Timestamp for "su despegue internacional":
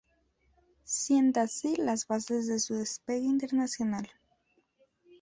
2.57-4.09